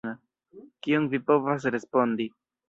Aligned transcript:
Kion 0.87 1.05
vi 1.11 1.19
povas 1.27 1.69
respondi. 1.77 2.29